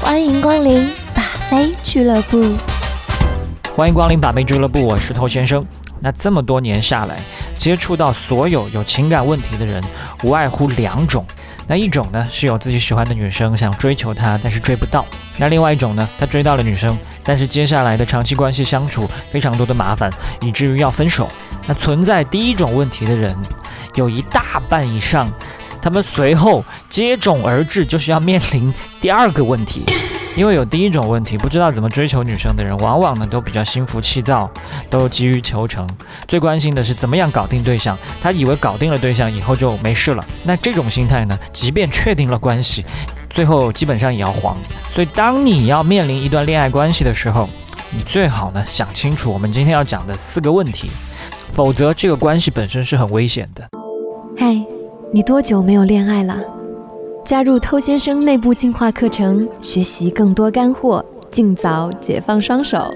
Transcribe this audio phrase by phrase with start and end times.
[0.00, 2.42] 欢迎光临把妹俱乐部。
[3.76, 5.64] 欢迎光临把妹俱乐部，我是头先生。
[6.00, 7.20] 那这么多年下来，
[7.58, 9.80] 接触到所有有情感问题的人，
[10.24, 11.24] 无外乎两种。
[11.66, 15.04] 那一种呢，是有自己喜欢的女生，想追求她，但是追不到；
[15.38, 20.10] 那另外一种呢，他追到了女生，但是接下来的长期关系相处非常多的麻烦，
[20.40, 21.28] 以至于要分手。
[21.66, 23.36] 那存在第一种问题的人，
[23.96, 25.30] 有一大半以上。
[25.82, 29.82] 他们随后接踵而至，就是要面临第二个问题，
[30.36, 34.50] 因为有第一种问题，不知道怎么追求女生的人，往往呢都比较心浮气躁，
[34.88, 35.88] 都急于求成，
[36.28, 37.96] 最关心的是怎么样搞定对象。
[38.22, 42.84] 他以为搞定了对象以后就没事了，那这种心态呢，即便确定了关系，
[43.28, 44.56] 最后基本上也要黄。
[44.92, 47.48] 所以，当你要面临一段恋爱关系的时候，
[47.90, 50.90] 你最好呢想清楚我们今天要讲的四个问题，
[51.54, 53.68] 否则这个关系本身是很危险的。
[54.38, 54.79] 嗨。
[55.12, 56.36] 你多久没有恋爱了？
[57.24, 62.88] 加入偷先生内部进化课程，学习更多干货，尽早解放双手。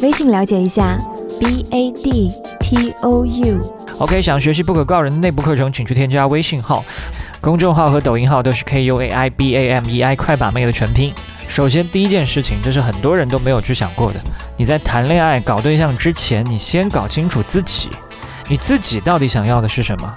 [0.00, 0.98] 微信了解一下
[1.38, 3.60] ：b a d t o u。
[3.98, 6.84] OK，想学习不可告人的内部课程，请去添加微信号、
[7.40, 11.12] 公众号和抖音号都是 k u a i b a m e i 快把妹的全拼。
[11.46, 14.18] 首先，第一件事情，这是很多人都没有去想过的。
[14.56, 17.88] 你在谈恋爱、搞对象之前，你先搞清楚自己，
[18.48, 20.12] 你自己到底想要的是什么。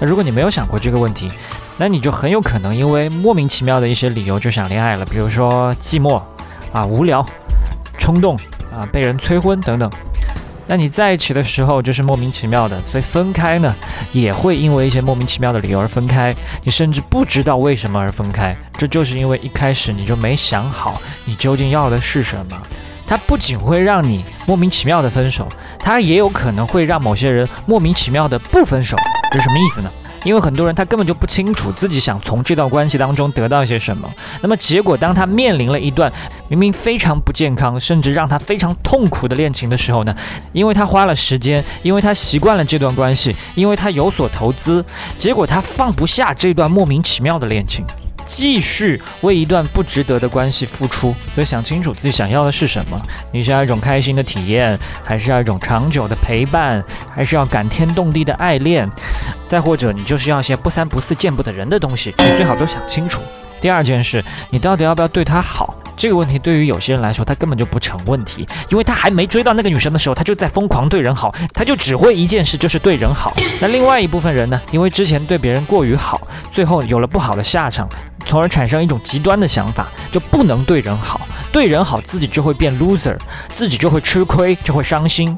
[0.00, 1.28] 那如果你没有想过这个问题，
[1.76, 6.20] 那你就很有可能因为莫名其妙的一些理由就想恋爱了，比如说寂寞
[6.72, 7.24] 啊、无聊、
[7.98, 8.36] 冲动
[8.72, 9.90] 啊、被人催婚等等。
[10.66, 13.74] 那你在一起的时候就是莫名其妙的，所以分开呢
[14.12, 22.62] 也会因为一些莫名其妙的理由而分开，你甚至不知道为什么而分开，这就是因为一开始你就没想好你究竟要的是什么。
[23.06, 25.46] 它不仅会让你莫名其妙的分手，
[25.78, 28.96] 它也有可能会让某些人莫名其妙的不分手。
[29.34, 29.90] 这什么意思呢？
[30.22, 34.08] 因为很多人他根本就不清楚自己想从这段关系当中得到一些什么。
[34.40, 36.10] 那么结果，当他面临了一段
[36.48, 40.16] 明明非常不健康，甚至让他非常痛苦的恋情的时候呢？
[40.52, 44.84] 因为他花了时间，因为他习惯了这段关系，因为他有所投资，
[45.18, 47.84] 结果他放不下这段莫名其妙的恋情。
[48.26, 53.00] 继续为一段不值得的关系付出，所以想清楚自己想要的是什么。
[53.32, 56.82] 你是要一种开心的体验，还是要一种长久的陪伴，
[57.14, 58.88] 还是要感天动地的爱恋？
[59.48, 63.20] 再或者，你就是要一些不三不四、见不得人的东西，你最好都想清楚。
[63.60, 65.74] 第二件事，你到底要不要对他好？
[65.96, 73.32] 这个问题对于有些人来说，他根本就不成问题，因为他还没追到那个女生的时候，他就在疯狂对人好，他就只会一件事，就是对人好。
[73.60, 74.60] 那另外一部分人呢？
[74.72, 76.20] 因为之前对别人过于好，
[76.52, 77.88] 最后有了不好的下场。
[78.24, 81.20] 从而产生一种极端的想法，就不能对人好，
[81.52, 83.16] 对人好自己就会变 loser，
[83.48, 85.36] 自己就会吃亏，就会伤心。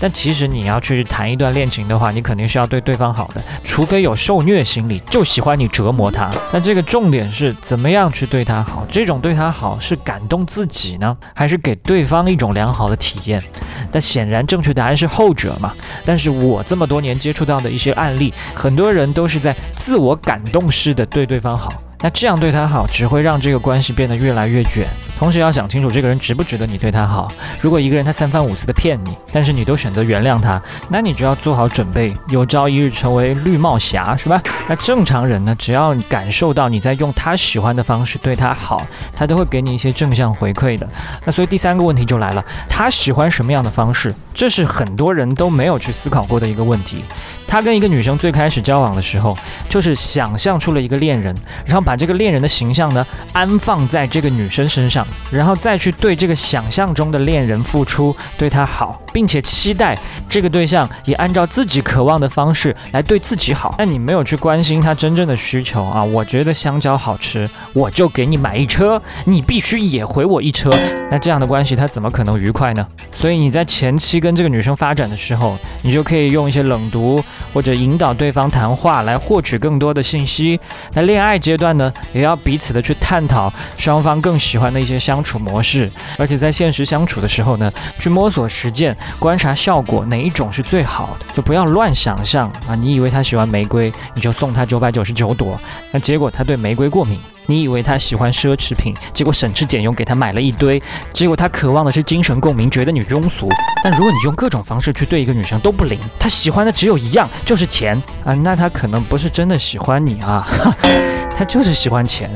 [0.00, 6.30] 但其实你要去谈一段恋情的话，你肯定是要对对方好的，除非有受虐心理，就喜欢你折磨他。
[6.52, 8.86] 那这个重点是怎么样去对他好？
[8.90, 13.42] 这种对他好是感动自己呢，还是给对方一种良好的体验？
[13.90, 15.72] 但显然正确答案是后者嘛。
[16.04, 21.72] 但是我这么多年接触到的一些案例，很多人都是在自我感动式的对对方好。
[22.00, 24.86] 那这样对他好，只会让这个关系变得越来越卷。
[25.18, 27.26] 同时要想清楚，这个人值不值得你对他好。
[27.60, 34.40] 如果一个人他三番五次的骗你，但是你都选择原谅他，那你就要做好准备，有朝一日成为绿帽侠，是吧？
[34.68, 40.86] 那正常人呢，只要感受到你在用他喜欢的方式对他好，他都会给你一些正向回馈的。
[41.24, 44.14] 那所以第三个问题就来了，他喜欢什么样的方式？
[44.34, 47.02] 这是很多人都没有去思考过的一个问题。
[47.50, 49.34] 他跟一个女生最开始交往的时候，
[49.70, 59.98] 就是想象出了一个恋人，然后把这个恋人的形象呢安放在这个女生身上，然后再去对这个想象中的恋人付出，对她好，并且期待
[60.28, 63.74] 这个对象也按照自己渴望的方式来对自己好。
[63.78, 66.02] 但你没有去关关心他真正的需求啊！
[66.02, 70.68] 我觉得香蕉好吃，我就给你买一车，你必须也回我一车。
[71.12, 72.84] 那这样的关系他怎么可能愉快呢？
[73.12, 77.22] 所以你在前期跟这个女生发展的时候，你就可以用一些冷读。
[77.52, 80.58] 或者引导对方谈话来获取更多的信息。
[80.92, 92.74] 那恋爱阶段呢，也要彼此的去探讨双方更喜欢的一些相处模式，而且在现实相处的时候呢，去摸索实践，观察效果哪一种是最好的，就不要乱想象啊！
[92.74, 95.60] 你以为他喜欢玫瑰，你就送他九百九十九朵，
[95.90, 97.18] 那结果他对玫瑰过敏。
[97.50, 100.80] 你以为他喜欢奢侈品，结果省吃俭用给他买了一堆，
[101.14, 103.48] 结果他渴望的是精神共鸣，觉得你庸俗。
[103.82, 110.46] 但如果你用各种方式去对一个女生都不灵，他喜欢的只有一样，就是钱啊，那他可能不是真的喜欢你啊，
[111.34, 112.28] 他就是喜欢钱。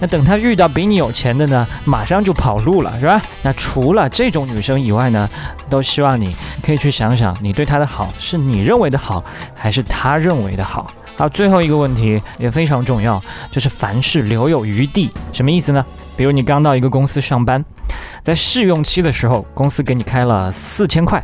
[0.00, 3.20] 那等他遇到比你有钱的呢，马上就跑路了，是吧？
[3.42, 5.28] 那除了这种女生以外呢，
[5.68, 9.22] 都希望你可以去想想，你对她的好是你认为的好，
[9.54, 10.90] 还是她认为的好？
[11.16, 15.84] 好，最后一个问题也非常重要，就是凡事留有余地，什么意思呢？
[16.16, 17.62] 比如你刚到一个公司上班，
[18.22, 21.22] 在试用期的时候，公司给你开了四千块，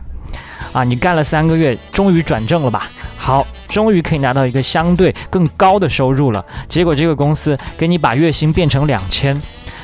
[0.74, 2.88] 啊，你干了三个月，终于转正了吧？
[3.16, 6.44] 好，终于可以拿到一个相对更高的收入了。
[6.68, 9.40] 结果这个公司给你把月薪变成两千。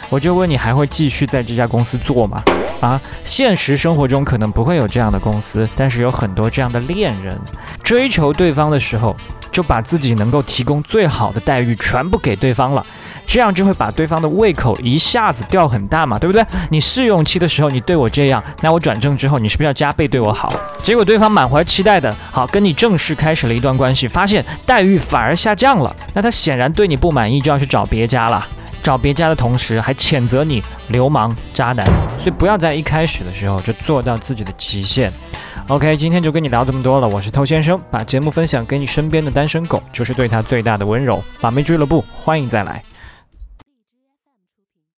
[0.08, 2.42] 我就问你还会继续在这家公司做吗？
[2.82, 7.34] 啊，现实生活中可能不会有这样的公司，但是有很多这样的恋人，
[7.82, 9.16] 追求对方的时候，
[9.50, 12.84] 就把自己能够提供最好的待遇全部给对方了，
[13.32, 16.44] 这样就会把对方的胃口一下子吊很大嘛，对不对？
[16.68, 20.52] 你试用期的时候你对我这样，那我转正之后你是不是要加倍对我好？
[20.84, 28.46] 结果对方满怀期待的，好跟你正式开始了一段关系，发现待遇反而下降了，那他显然对你不满意，就要去找别家了。
[28.82, 31.86] 找别家的同时，还谴责你流氓渣男，
[32.18, 35.10] 所以不要在一开始的时候就做到自己的极限。
[35.68, 41.24] OK，今天就跟你聊这么多了，我是偷先生，把节目分享给你身边的单身狗，就是对他最大的温柔。
[41.40, 42.82] 把妹俱乐部，欢迎再来。